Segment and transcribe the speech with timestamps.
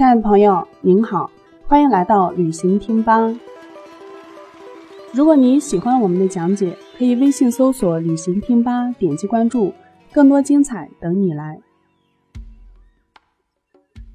[0.00, 1.30] 亲爱的朋友，您好，
[1.66, 3.30] 欢迎来到旅行听吧。
[5.12, 9.74] 如果你喜欢我们的讲解，可以微信搜索“旅行听吧”，点击关注，
[10.10, 11.60] 更多精彩等你来。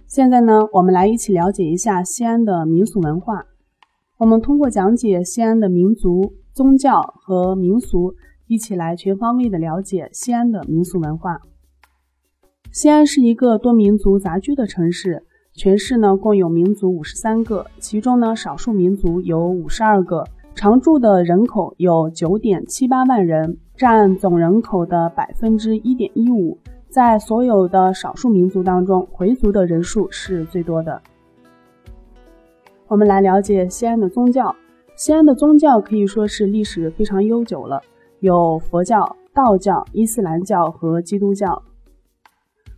[0.08, 3.46] 现在呢，我们来一起了解一下西安的民俗文化。
[4.18, 8.16] 我们通过讲解西安的民族、宗教和民俗，
[8.48, 11.42] 一起来全方位的了解西安的民俗文化。
[12.72, 15.22] 西安是一个多民族杂居的城市，
[15.58, 26.58] 全市呢共有民族五十三个，其中呢少数民族有五十二个，常住的人口有九点七八万人，占总人口的百分之一点一五。
[26.90, 31.02] 在所有的少数民族当中，回族的人数是最多的。
[32.88, 34.54] 我们来了解西安的宗教。
[34.98, 37.82] 西安的宗教可以说是历史非常悠久了，
[38.20, 41.64] 有佛教、道教、伊斯兰教和基督教。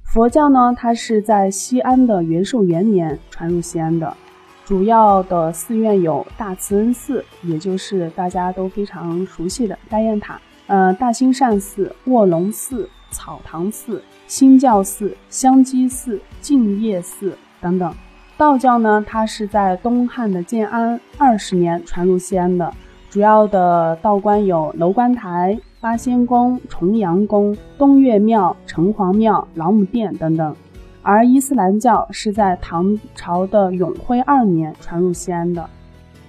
[0.07, 4.15] 佛教呢，它是在西安的元寿元年传入西安的，
[4.63, 17.93] 主要的寺院有大慈恩寺，也就是大家都非常熟悉的大雁塔，呃，大兴善寺、卧龙寺、草堂寺、兴教寺、香积寺、净业寺等等。
[18.37, 22.73] 道教呢，它是在东汉的建安二十年传入西安的，
[23.09, 25.59] 主要的道观有楼观台。
[25.79, 30.55] 八仙宫、重阳宫、东岳庙、城隍庙、老母殿等等，
[31.03, 35.69] 而伊斯兰教是在唐朝的永徽二年传入西安的。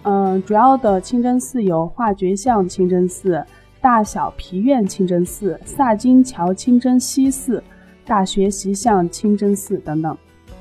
[0.03, 3.43] 嗯，主要的清真寺有化觉巷清真寺、
[3.81, 7.63] 大小皮院清真寺、萨金桥清真西寺、
[8.05, 10.15] 大学习巷清真寺等等。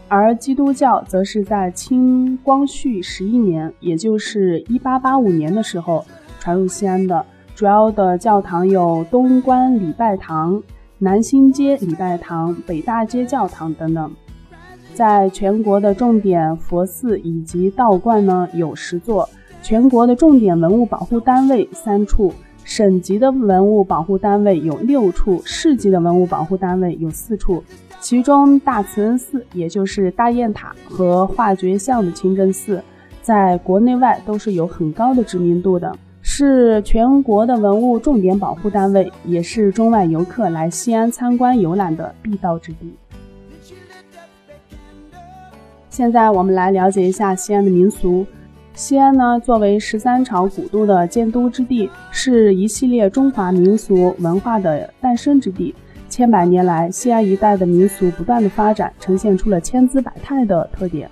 [0.08, 6.06] 而基督教则是在清光绪十一年，也就是一八八五年的时候
[6.40, 7.26] 传入西安的。
[7.58, 10.62] 主要的教堂有东关礼拜堂、
[11.00, 14.14] 南新街礼拜堂、北大街教堂等等。
[14.94, 19.28] 在全国的重点佛寺以及道观呢有十座，
[19.64, 22.32] 全国的重点文物保护单位三处，
[22.64, 27.64] 省级的文物保护单位有六处，市级的文物保护单位有四处。
[28.00, 32.84] 其中大慈恩寺，也就是大雁塔和化觉巷的清真寺，
[33.24, 35.92] 在国内外都是有很高的知名度的。
[36.40, 42.94] 是全国的文物重点保护单位，也是中外游客来西安参观游览的必到之地。
[45.90, 48.24] 现在我们来了解一下西安的民俗。
[48.76, 55.74] 西安呢，作为十三朝古都的建都之地，是一系列中华民俗文化的诞生之地。
[56.08, 61.10] 千百年来，西安一带的民俗不断的发展，呈现出了千姿百态的特点。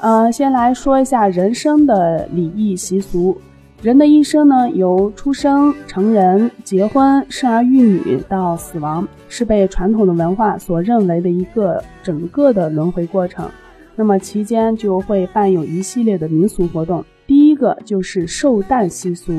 [0.00, 3.36] 呃，先来说一下人生的礼仪习俗。
[3.82, 13.48] 人的一生呢，由出生、成人、结婚、生儿育女到死亡，是被传统的文化所认为的一个整个的轮回过程。
[13.96, 17.04] 那么期间就会伴有一系列的民俗活动。
[17.26, 19.32] 第一个就是寿诞习俗。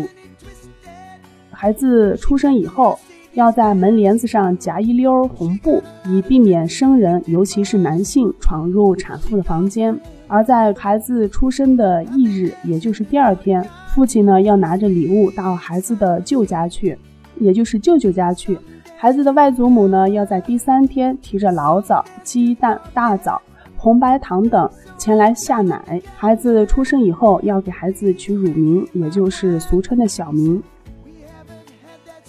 [1.52, 3.00] 孩子出生以后。
[3.36, 9.98] 要在门帘子上夹一溜红布，以避免生人，尤其是男性闯入产妇的房间。
[10.30, 16.96] 而在孩子出生的翌日，也就是第二天，父亲呢要拿着礼物到孩子的舅家去，
[17.40, 18.56] 也就是舅舅家去。
[18.96, 23.42] 孩子的外祖母呢要在第三天提着醪糟、鸡蛋、大枣、
[23.76, 24.70] 红白糖等
[25.00, 26.00] 前来下奶。
[26.16, 30.62] 孩子出生以后，要给孩子取乳名，也就是俗称的小名。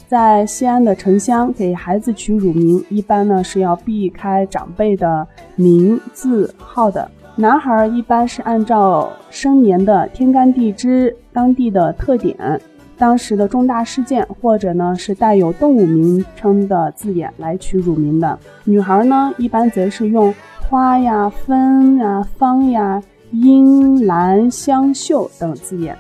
[0.09, 7.11] 在西安的城乡给孩子取乳名，一般呢是要避开长辈的名字号的。
[7.41, 12.37] 男孩一般是按照生年的天干地支、当地的特点、
[12.99, 18.39] 当时的重大事件，或者呢是带有动物名称的字眼来取乳名的。
[18.65, 20.35] 女孩呢一般则是用
[20.69, 25.97] 花呀、芬呀、芳呀、樱、兰、香、秀等字眼。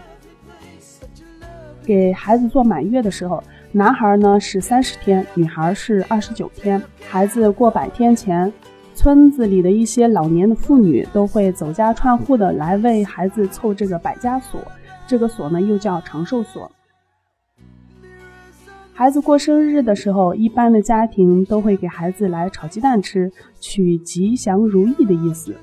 [1.86, 3.42] 给孩子做满月的时候。
[3.72, 6.82] 男孩呢是三十天，女孩是二十九天。
[7.08, 8.52] 孩子过百天前，
[9.00, 14.60] 村子里的一些老年的妇女都会走家串户的来为孩子凑这个百家锁。
[15.06, 16.70] 这个锁呢又叫长寿锁。
[18.92, 25.56] 孩子过生日的时候，一般的家庭都会给孩子来炒鸡蛋吃，取吉祥如意的意思。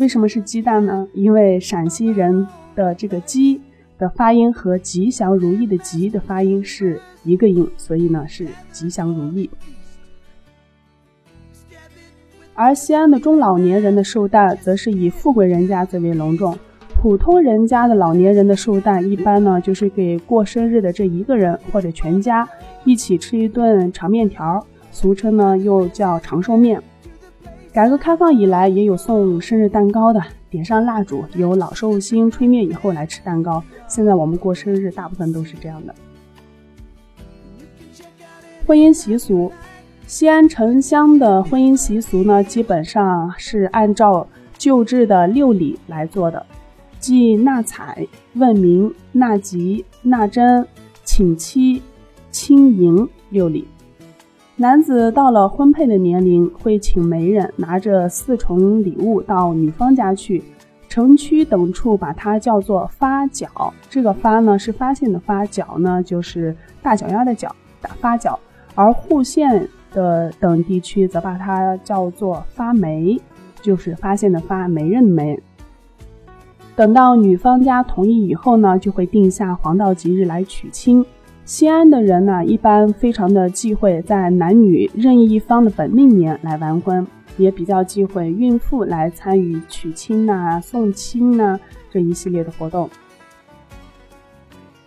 [0.00, 1.06] 为什么是鸡蛋呢？
[1.14, 2.44] 因为陕西人
[2.74, 3.60] 的这个鸡。
[3.98, 9.48] 的发音和吉祥如意的吉的发音是一个音，所以呢是吉祥如意。
[12.62, 16.54] 而西安的中老年人的寿诞，则是以富贵人家最为隆重。
[17.00, 22.46] 普通人家的老年人的寿诞，一般呢就是给过生日的这一个人或者全家
[22.84, 24.62] 一起吃一顿长面条，
[24.92, 26.82] 俗称呢又叫长寿面。
[27.72, 33.64] 改革开放以来，也有送生日蛋糕的，点上蜡烛，由老寿星吹灭以后来吃蛋糕。
[33.88, 35.94] 现在我们过生日，大部分都是这样的。
[38.66, 39.50] 婚姻习俗，
[40.10, 44.26] 西安城乡的婚姻习俗呢，基本上是按照
[44.58, 46.44] 旧制的六礼来做的，
[46.98, 48.04] 即纳采、
[48.34, 50.66] 问名、纳吉、纳征、
[51.04, 51.80] 请妻、
[52.32, 53.68] 亲迎六礼。
[54.56, 60.42] 男子到了婚配的年龄，会请媒人拿着四重礼物到女方家去，
[60.88, 63.72] 城区等处把它叫做发脚。
[63.88, 68.36] 这个发呢是发现的发，脚呢就是大脚丫的脚，打发脚。
[68.74, 73.20] 而户县的等地区则把它叫做发霉，
[73.60, 75.40] 就是发现的发，媒人的媒。
[76.76, 81.04] 等到女方家同意以后呢，就会定下黄道吉日来娶亲。
[81.44, 91.58] 西安的人呢，一般非常的忌讳在男女任意一方的本命年来完婚，也比较忌讳孕妇来参与娶亲呐、送亲呐
[91.90, 92.88] 这一系列的活动。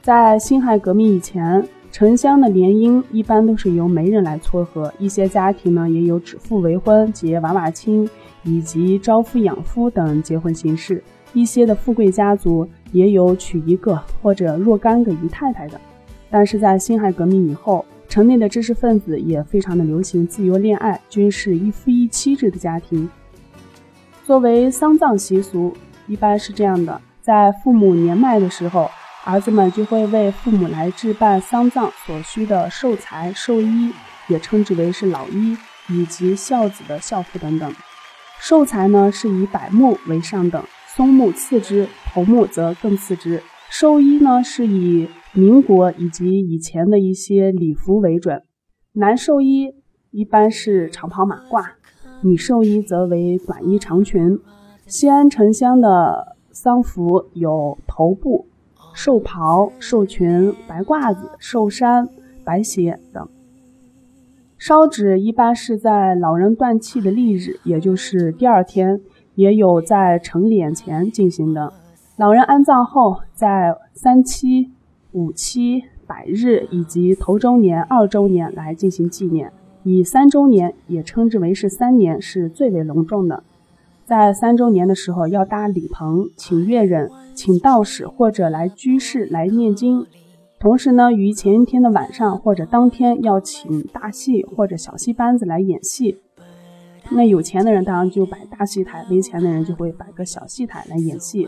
[0.02, 1.64] 在辛亥革命以前。
[1.94, 8.10] 城乡的联姻一般都是由媒人来撮合，一些家庭呢也有指腹为婚、结娃娃亲
[8.42, 11.04] 以及招夫养夫等结婚形式。
[11.34, 15.80] 一些的富贵家族也有娶一个或者若干个姨太太的。
[16.31, 23.07] 但是在辛亥革命以后，城内的知识分子也非常的流行自由恋爱，均是一夫一妻制的家庭。
[24.25, 25.72] 作为丧葬习俗，
[26.07, 28.89] 一般是这样的：在父母年迈的时候。
[29.25, 33.94] 儿子们就会为父母来置办丧葬所需的寿材、寿衣，
[34.28, 37.74] 也称之为是老衣，以及孝子的孝服等等。
[38.42, 43.42] 寿材呢是以柏木为上等，松木次之，头木则更次之。
[43.70, 48.44] 寿衣呢是以民国以及以前的一些礼服为准。
[48.92, 49.74] 男寿衣
[50.12, 51.64] 一般是长袍马褂，
[52.22, 54.38] 女寿衣则为短衣长裙。
[54.86, 58.50] 西安城乡的丧服有头布。
[58.94, 62.07] 寿袍、寿裙、白褂子、寿衫、
[62.44, 63.28] 白鞋等。
[64.57, 69.01] 烧纸一般是在老人断气的翌日，也就是第二天，
[69.36, 71.74] 也有在成殓前进行的。
[72.16, 74.69] 老人安葬后，在三七、
[75.12, 79.51] 五七、百日以及头周年、二周年来进行纪念。
[79.84, 83.44] 以三周年，也称之为是三年，是最为隆重的。
[84.06, 90.06] 在三周年的时候，要搭礼棚，请乐人，请道士或者来居士来念经。
[90.60, 96.20] 同时呢，于前一天的晚上或者当天要请大戏或者小戏班子来演戏。
[97.12, 101.48] 那有钱的人当然就摆大戏台，没钱的人就会摆个小戏台来演戏。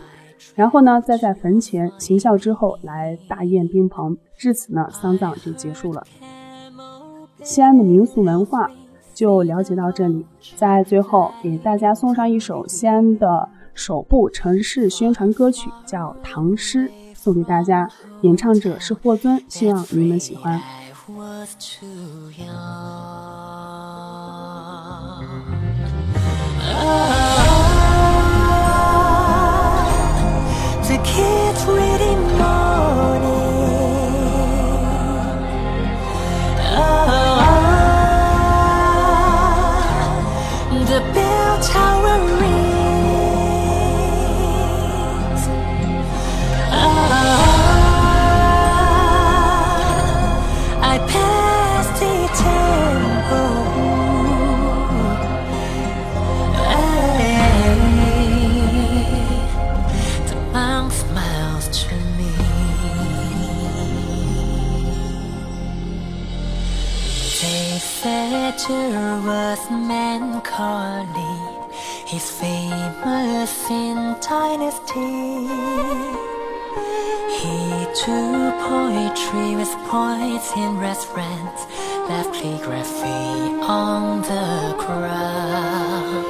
[0.55, 6.03] 然后呢，再在坟前行孝之后来大宴宾朋，至此呢，丧葬就结束了。
[7.41, 8.71] 西安的民俗文化。
[9.15, 10.25] 就了解到这里，
[10.57, 17.89] 在最后给大家送上一首西安的首部城市宣传歌曲，叫《唐诗》，送给大家，
[18.21, 20.61] 演唱者是霍尊，希望你们喜欢。
[68.67, 71.37] There was Macaulay,
[72.07, 75.45] his famous in dynasty.
[77.37, 81.67] He took poetry with poets in restaurants,
[82.09, 86.25] left calligraphy on the ground.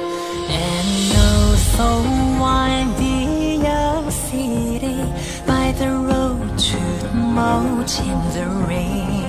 [0.50, 2.02] And also
[2.38, 5.00] wine the city
[5.46, 9.25] by the road to moat in the rain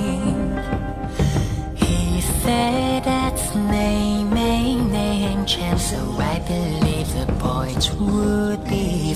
[2.48, 5.90] say that's name, chance.
[5.92, 6.00] so
[6.34, 9.07] I believe the point would be.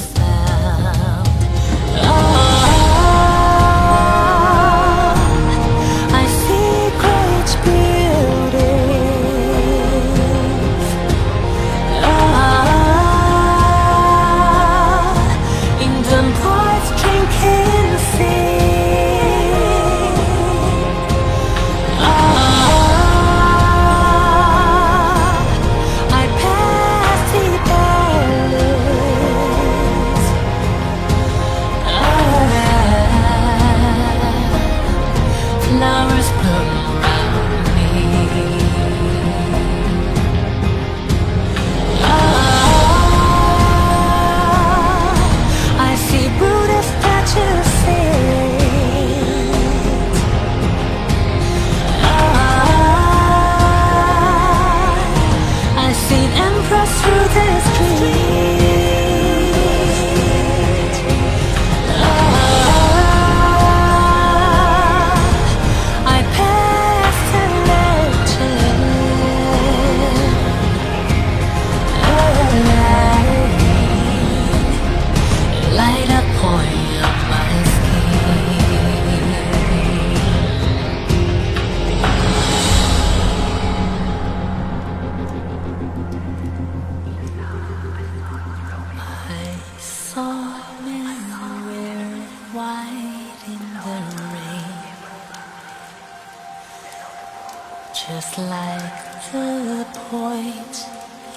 [98.08, 100.86] Just like the point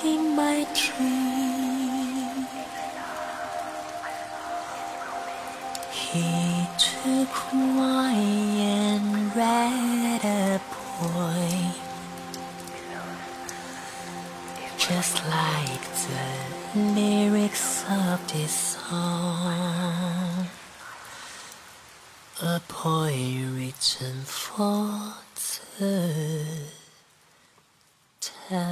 [0.04, 2.46] in my dream.
[5.92, 11.72] He took wine and read a poem,
[14.76, 20.48] just like the lyrics of this song
[22.42, 25.14] a poem written for
[25.78, 26.66] the
[28.20, 28.64] town.